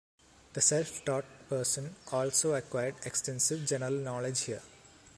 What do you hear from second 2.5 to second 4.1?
acquired extensive general